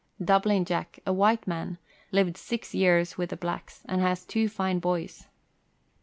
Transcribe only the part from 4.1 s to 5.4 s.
two fine boys.